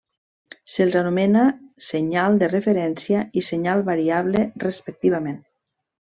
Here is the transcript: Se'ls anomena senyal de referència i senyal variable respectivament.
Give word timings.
Se'ls 0.75 0.95
anomena 1.01 1.43
senyal 1.87 2.39
de 2.45 2.49
referència 2.53 3.21
i 3.41 3.45
senyal 3.51 3.85
variable 3.93 4.43
respectivament. 4.67 5.39